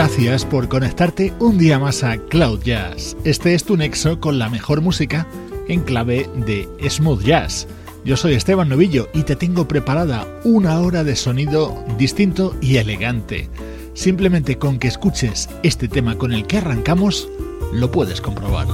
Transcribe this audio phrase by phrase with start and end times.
[0.00, 3.18] Gracias por conectarte un día más a Cloud Jazz.
[3.24, 5.26] Este es tu nexo con la mejor música
[5.68, 7.68] en clave de smooth jazz.
[8.02, 13.50] Yo soy Esteban Novillo y te tengo preparada una hora de sonido distinto y elegante.
[13.92, 17.28] Simplemente con que escuches este tema con el que arrancamos,
[17.70, 18.68] lo puedes comprobar.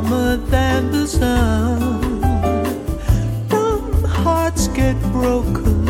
[0.00, 2.20] Warmer than the sun.
[3.48, 5.86] Dumb hearts get broken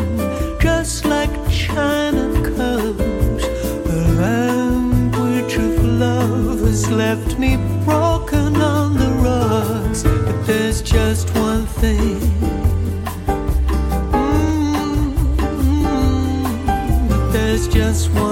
[0.61, 3.45] just like china cups.
[3.89, 10.03] The language of love has left me broken on the rocks.
[10.03, 12.21] But there's just one thing.
[14.13, 15.17] Mm,
[17.09, 18.28] But there's just one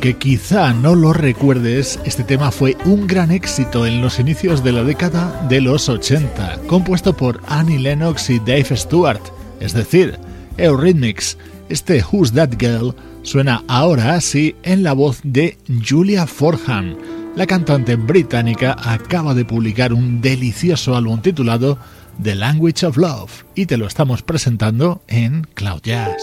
[0.00, 4.72] Aunque quizá no lo recuerdes, este tema fue un gran éxito en los inicios de
[4.72, 9.20] la década de los 80, compuesto por Annie Lennox y Dave Stewart,
[9.60, 10.18] es decir,
[10.56, 11.36] Eurythmics.
[11.68, 12.94] Este Who's That Girl
[13.24, 16.96] suena ahora así en la voz de Julia Forhan.
[17.36, 21.76] La cantante británica acaba de publicar un delicioso álbum titulado
[22.22, 26.22] The Language of Love y te lo estamos presentando en Cloud Jazz.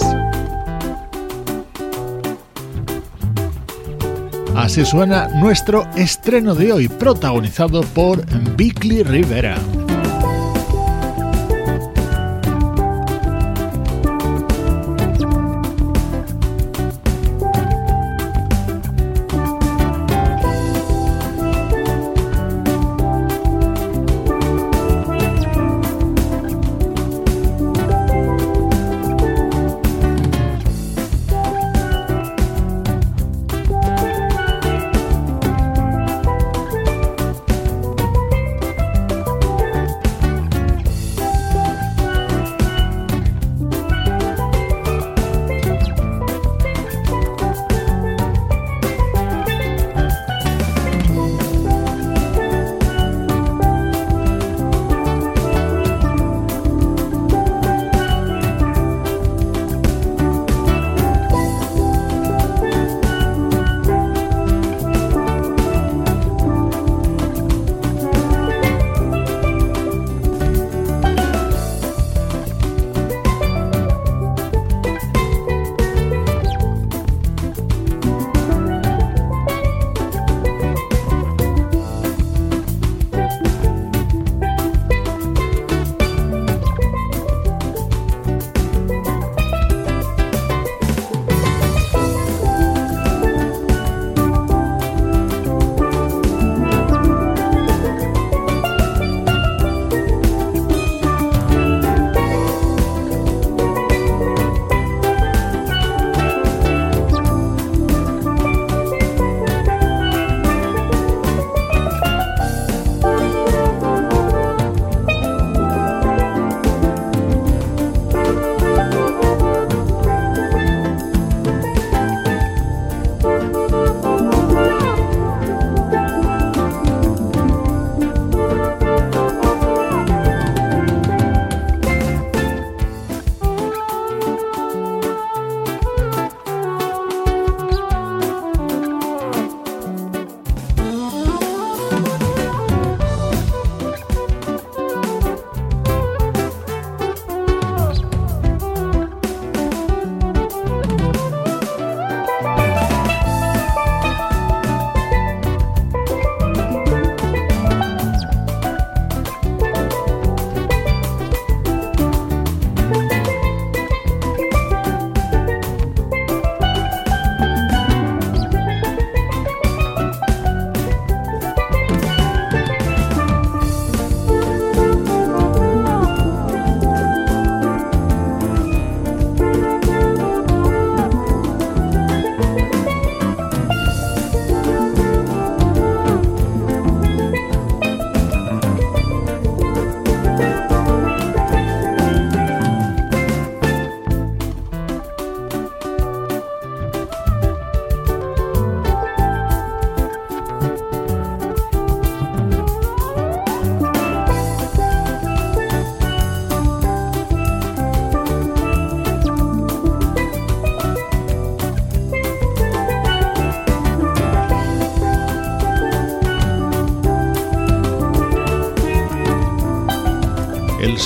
[4.58, 8.26] Así suena nuestro estreno de hoy, protagonizado por
[8.56, 9.56] Bickley Rivera.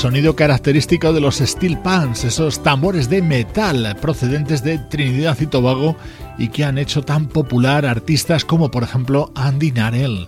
[0.02, 5.96] Sonido característico de los steel pans, esos tambores de metal procedentes de Trinidad y Tobago
[6.40, 10.28] y que han hecho tan popular artistas como por ejemplo Andy Narell.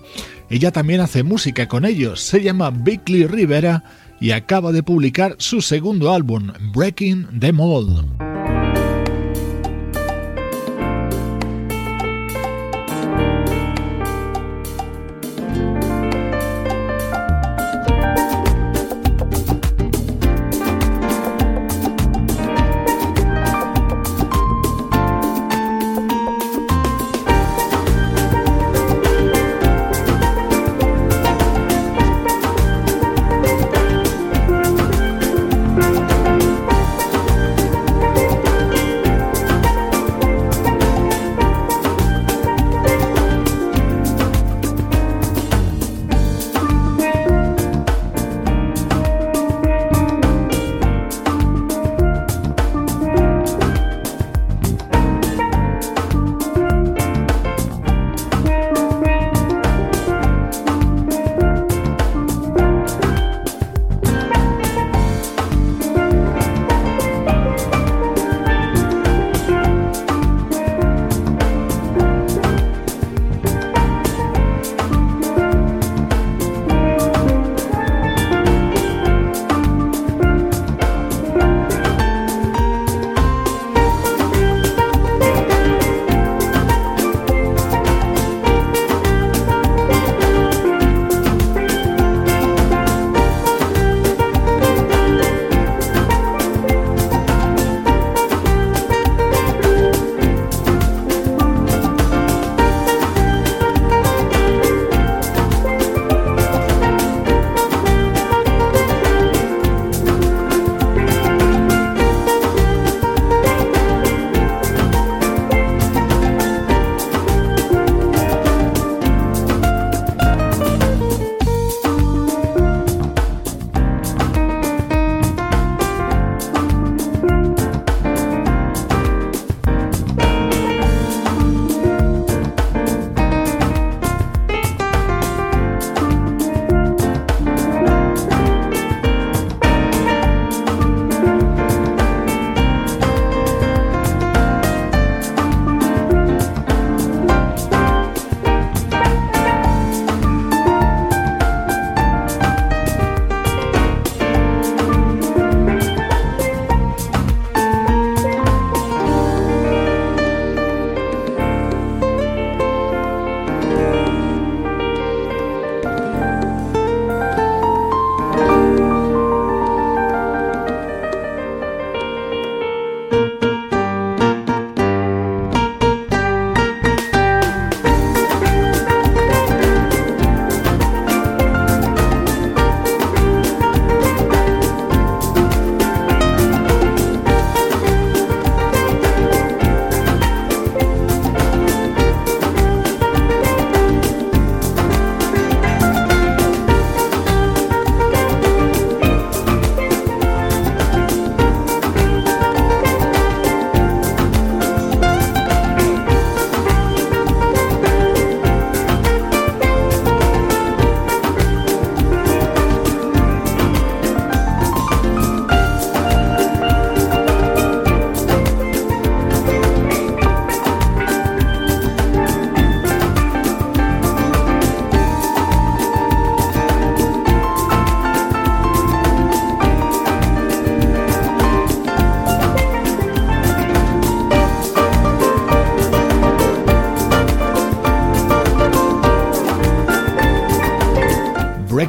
[0.51, 3.83] Ella también hace música con ellos, se llama Bickley Rivera
[4.19, 8.22] y acaba de publicar su segundo álbum, Breaking the Mold.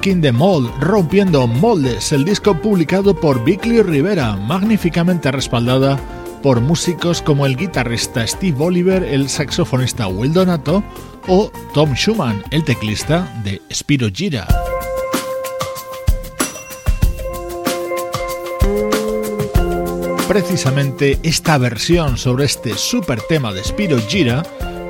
[0.04, 5.98] Breaking the Mold, rompiendo moldes, el disco publicado por Bickley Rivera, magníficamente respaldada
[6.42, 10.84] por músicos como el guitarrista Steve Oliver, el saxofonista Will Donato
[11.26, 14.46] o Tom Schumann, el teclista de Spiro Gira.
[20.28, 24.42] Precisamente esta versión sobre este super tema de Spiro Gira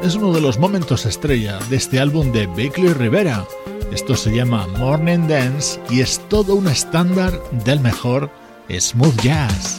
[0.03, 3.47] es uno de los momentos estrella de este álbum de Bickley Rivera.
[3.95, 7.33] Esto se llama Morning Dance y es todo un estándar
[7.65, 8.29] del mejor
[8.69, 9.79] smooth jazz.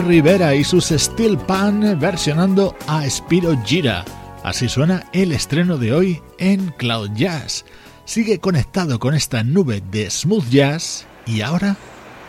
[0.00, 4.04] Rivera y sus Steel Pan versionando a Spiro Gira.
[4.42, 7.64] Así suena el estreno de hoy en Cloud Jazz.
[8.04, 11.76] Sigue conectado con esta nube de smooth jazz y ahora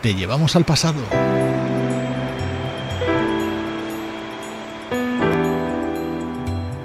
[0.02, 1.00] te llevamos al pasado.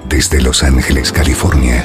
[0.08, 1.84] Desde Los Ángeles, California.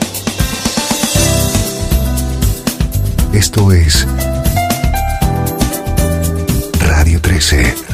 [3.33, 4.07] Esto es
[6.81, 7.94] Radio 13.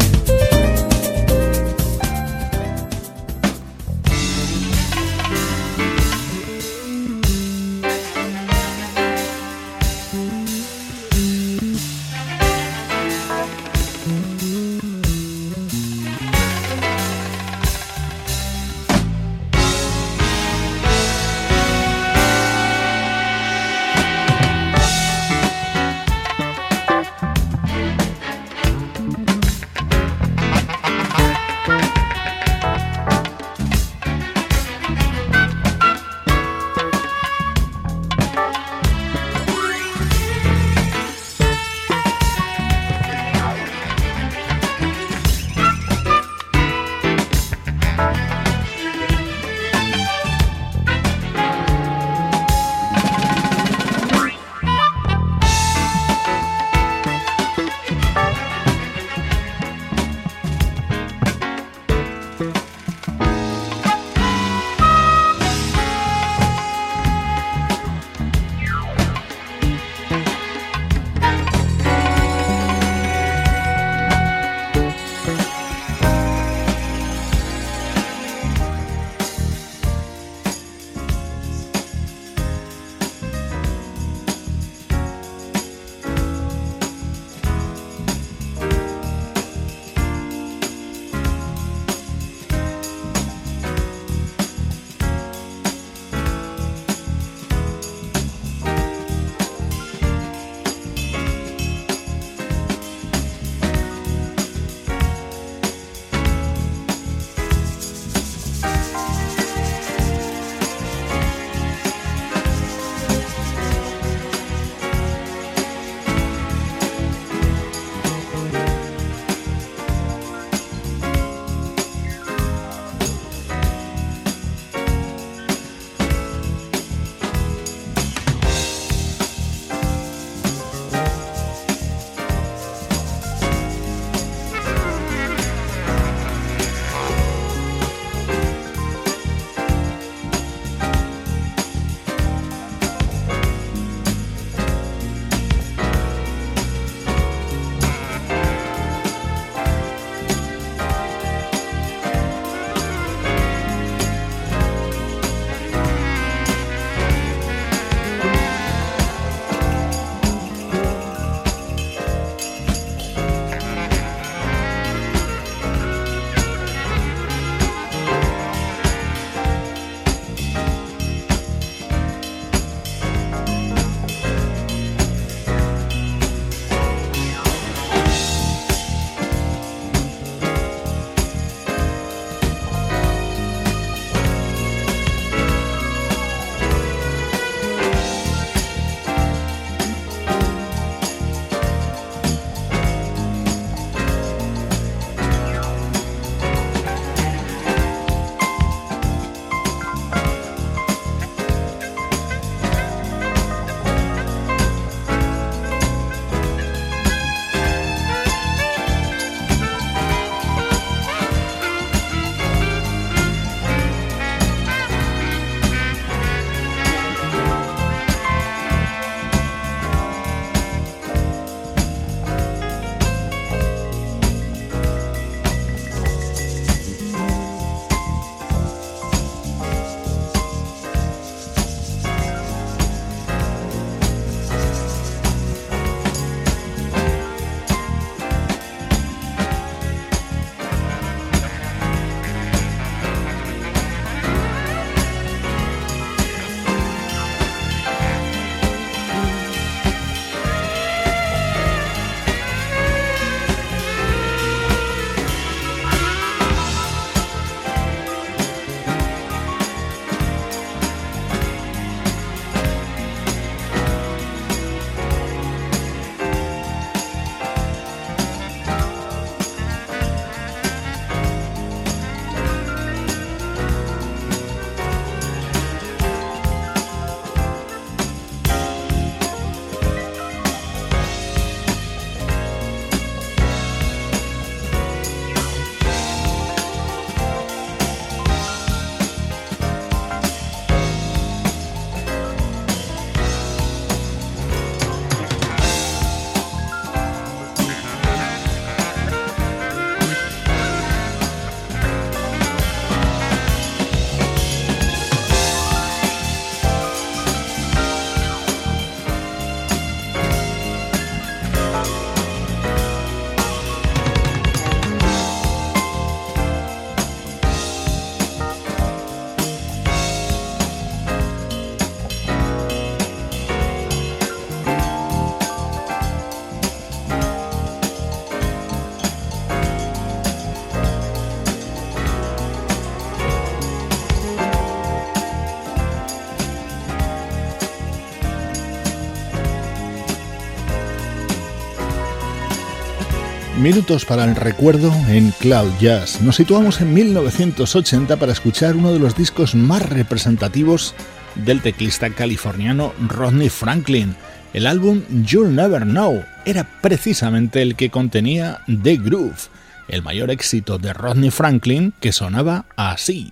[343.61, 346.19] Minutos para el recuerdo en Cloud Jazz.
[346.23, 350.95] Nos situamos en 1980 para escuchar uno de los discos más representativos
[351.35, 354.15] del teclista californiano Rodney Franklin.
[354.53, 359.49] El álbum You'll Never Know era precisamente el que contenía The Groove,
[359.87, 363.31] el mayor éxito de Rodney Franklin que sonaba así.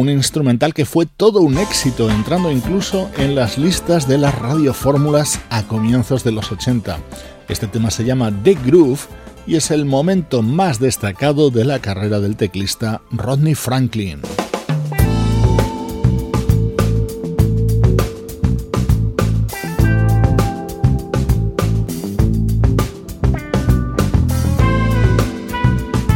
[0.00, 5.40] Un instrumental que fue todo un éxito, entrando incluso en las listas de las radiofórmulas
[5.50, 6.98] a comienzos de los 80.
[7.48, 9.00] Este tema se llama The Groove
[9.46, 14.22] y es el momento más destacado de la carrera del teclista Rodney Franklin.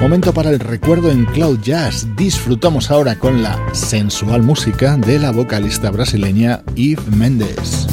[0.05, 2.07] Momento para el recuerdo en Cloud Jazz.
[2.15, 7.87] Disfrutamos ahora con la sensual música de la vocalista brasileña Eve Mendes.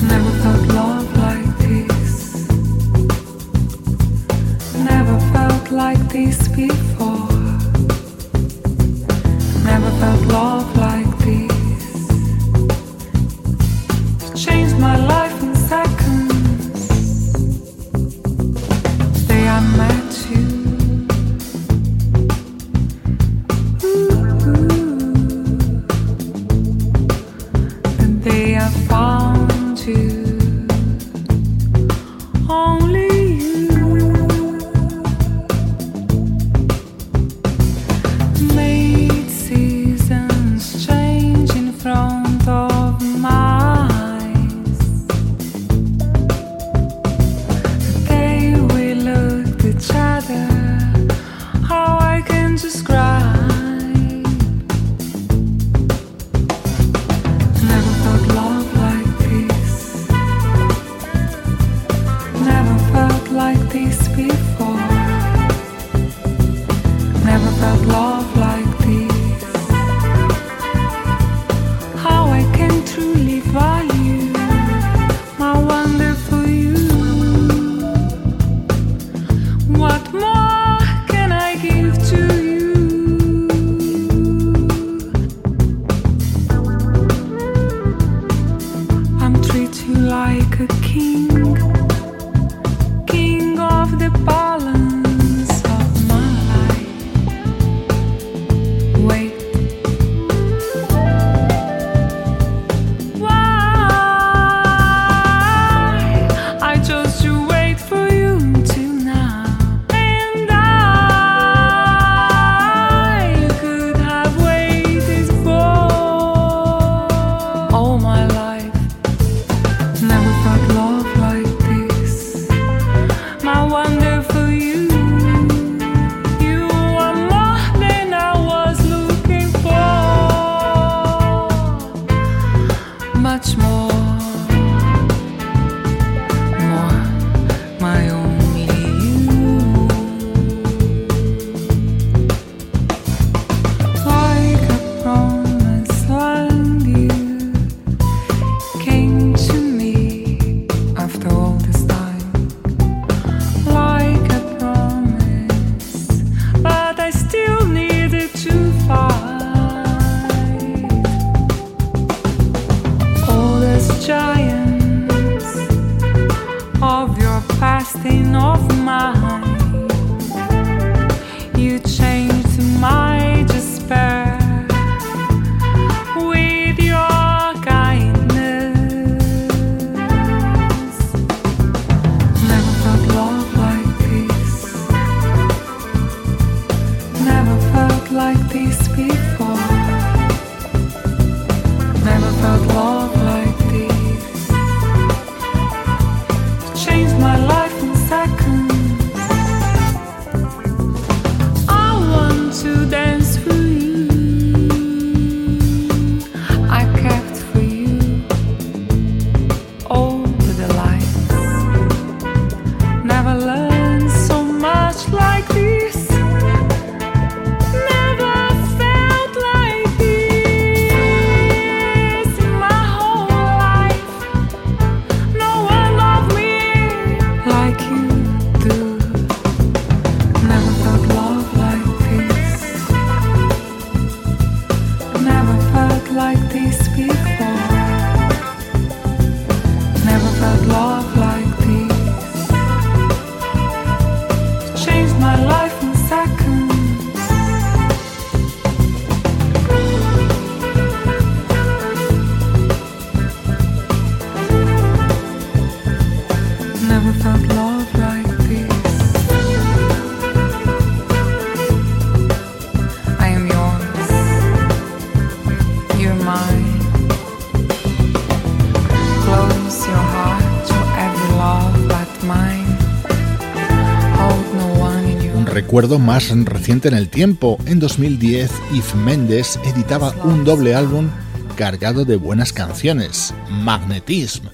[275.71, 277.57] Recuerdo más reciente en el tiempo.
[277.65, 281.09] En 2010, Yves Mendes editaba un doble álbum
[281.55, 284.47] cargado de buenas canciones, Magnetism.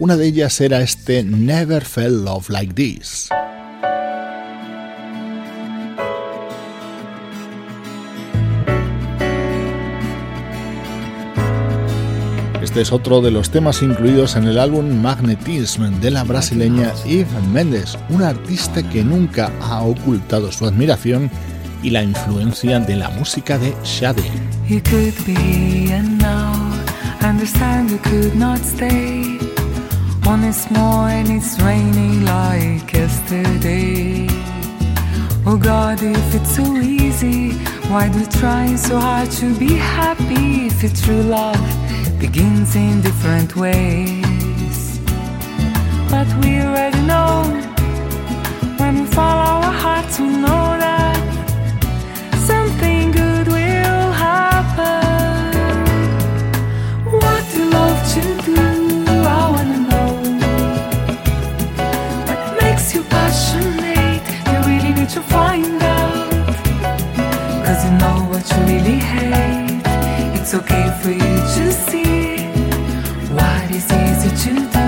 [0.00, 3.28] Una de ellas era este Never Felt Love Like This.
[12.74, 17.28] Este es otro de los temas incluidos en el álbum Magnetism de la brasileña Eve
[17.52, 21.30] Mendes, una artista que nunca ha ocultado su admiración
[21.84, 24.24] y la influencia de la música de Shadi.
[42.26, 44.98] Begins in different ways.
[46.12, 47.34] But we already know
[48.78, 51.20] when we follow our hearts, we know that
[52.50, 55.04] something good will happen.
[57.22, 58.62] What do you love to do?
[59.40, 60.10] I wanna know.
[62.28, 64.24] What makes you passionate?
[64.50, 66.30] You really need to find out.
[67.66, 69.82] Cause you know what you really hate.
[70.36, 72.03] It's okay for you to see
[73.84, 74.86] is easy to do.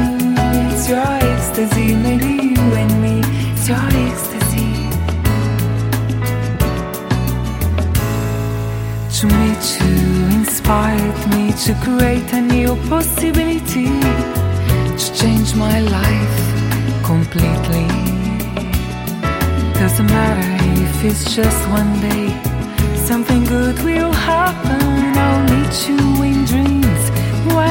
[0.73, 3.21] It's your ecstasy, maybe you and me.
[3.53, 4.71] It's your ecstasy.
[9.17, 9.97] To meet you
[10.39, 13.89] inspired me to create a new possibility
[15.01, 16.39] to change my life
[17.05, 17.89] completely.
[19.81, 22.29] Doesn't matter if it's just one day,
[22.97, 24.83] something good will happen.
[25.19, 26.86] I'll meet you in dreams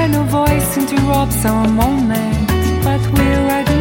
[0.08, 2.47] no voice interrupts our moment,
[2.84, 3.74] but we already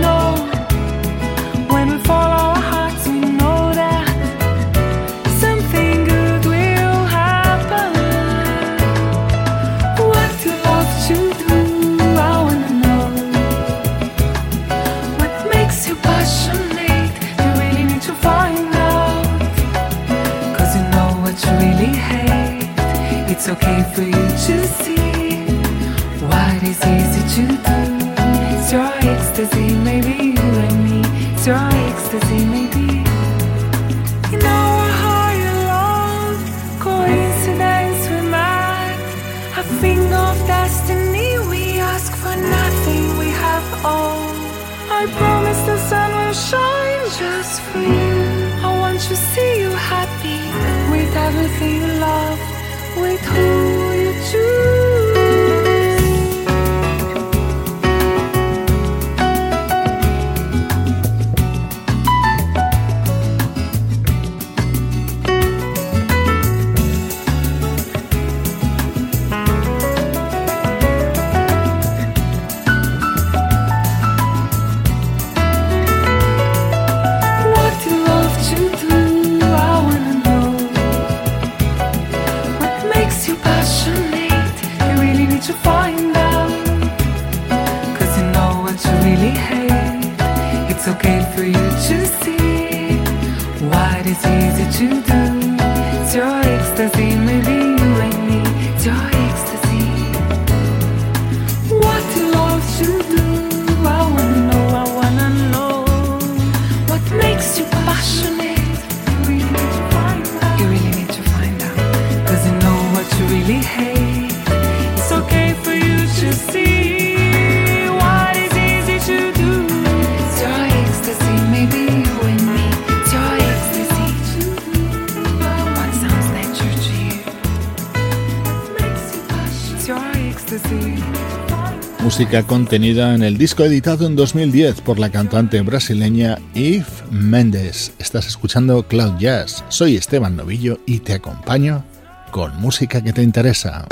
[132.16, 137.92] música contenida en el disco editado en 2010 por la cantante brasileña Eve Mendes.
[137.98, 139.64] Estás escuchando Cloud Jazz.
[139.68, 141.84] Soy Esteban Novillo y te acompaño
[142.30, 143.84] con música que te interesa.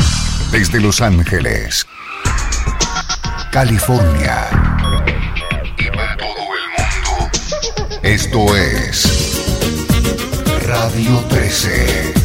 [0.53, 1.85] Desde Los Ángeles,
[3.53, 4.49] California
[5.77, 7.31] y para todo el mundo.
[8.03, 9.43] Esto es
[10.67, 12.22] Radio 13.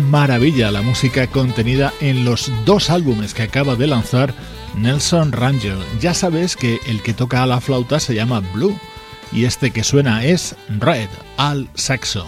[0.00, 4.34] maravilla la música contenida en los dos álbumes que acaba de lanzar
[4.76, 5.76] Nelson Ranger.
[6.00, 8.78] Ya sabes que el que toca a la flauta se llama Blue
[9.32, 12.26] y este que suena es Red al saxo.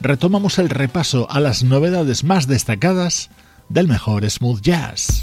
[0.00, 3.30] Retomamos el repaso a las novedades más destacadas
[3.68, 5.15] del mejor smooth jazz.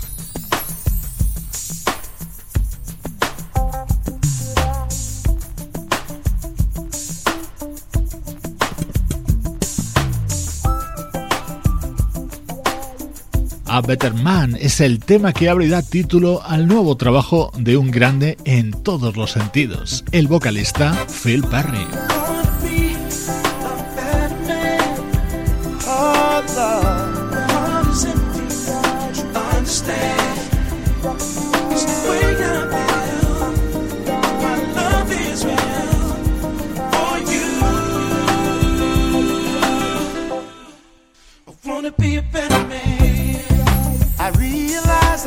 [13.73, 17.75] a Better Man es el tema que abre y da título al nuevo trabajo de
[17.75, 22.22] un grande en todos los sentidos, el vocalista Phil Perry.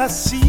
[0.06, 0.45] assim.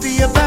[0.00, 0.37] be a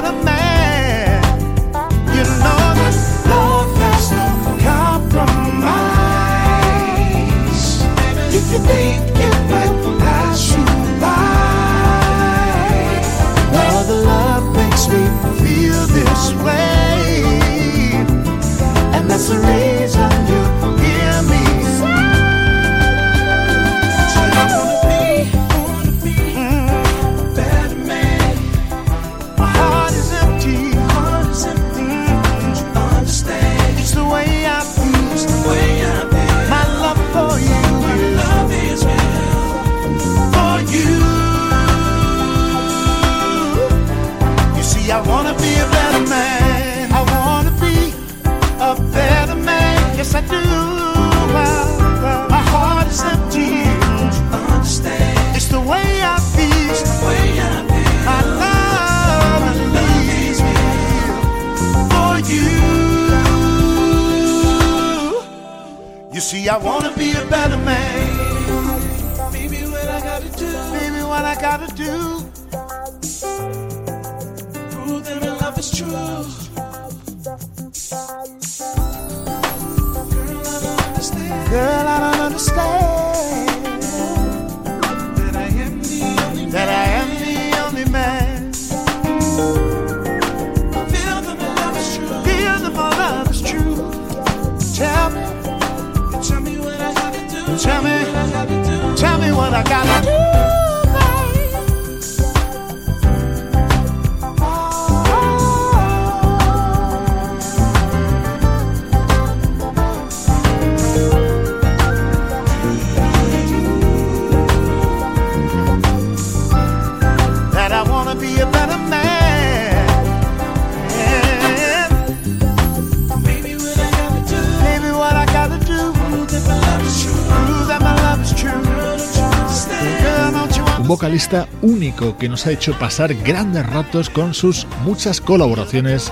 [131.61, 136.11] único que nos ha hecho pasar grandes ratos con sus muchas colaboraciones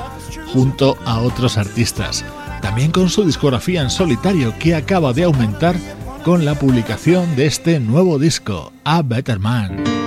[0.54, 2.26] junto a otros artistas.
[2.62, 5.76] También con su discografía en solitario que acaba de aumentar
[6.24, 9.99] con la publicación de este nuevo disco, A Better Man.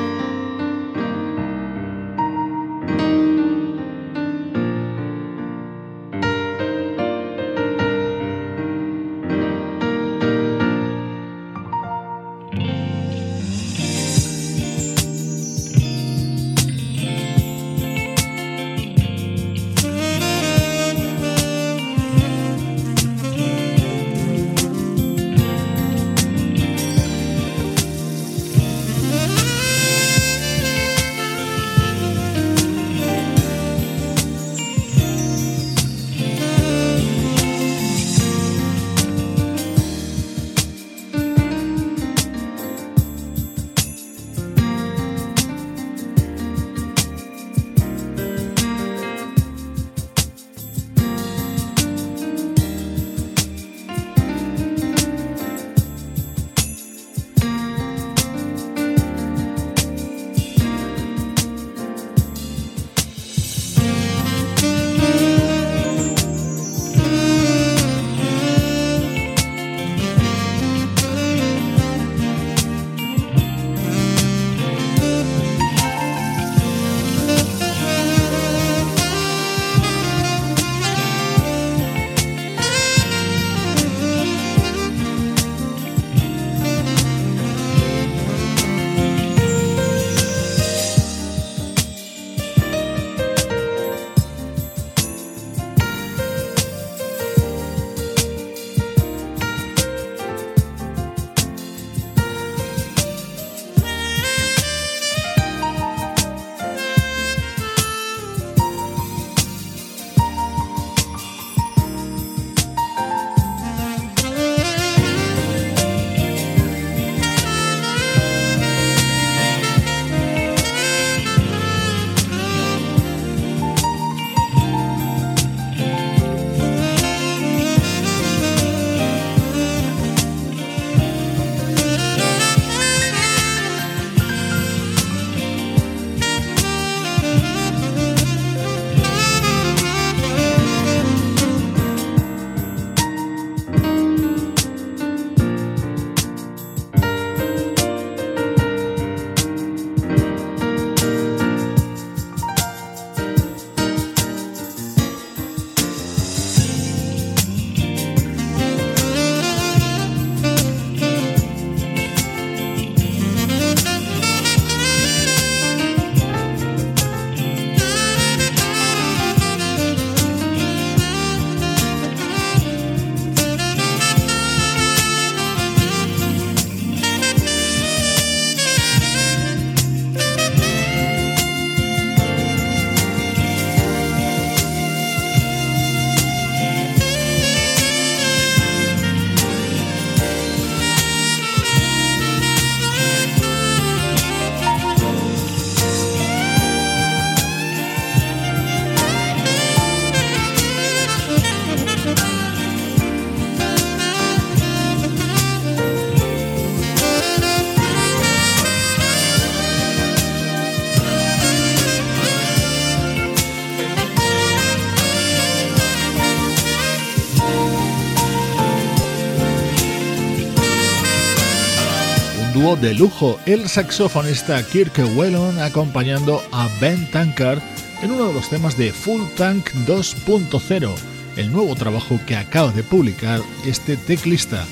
[222.77, 227.61] De lujo, el saxofonista Kirk Whelan acompañando a Ben Tankard
[228.03, 230.95] en uno de los temas de Full Tank 2.0,
[231.37, 234.64] el nuevo trabajo que acaba de publicar este teclista.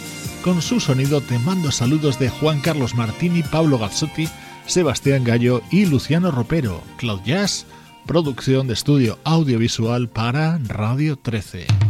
[0.42, 4.28] Con su sonido te mando saludos de Juan Carlos Martini, Pablo Gazzotti,
[4.66, 6.82] Sebastián Gallo y Luciano Ropero.
[6.96, 7.66] Cloud Jazz,
[8.06, 11.89] producción de estudio audiovisual para Radio 13.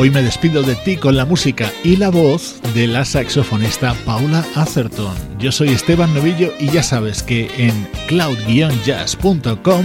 [0.00, 4.42] Hoy me despido de ti con la música y la voz de la saxofonista Paula
[4.54, 5.14] Atherton.
[5.38, 9.84] Yo soy Esteban Novillo y ya sabes que en cloud-jazz.com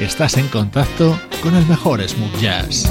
[0.00, 2.90] estás en contacto con el mejor smooth jazz.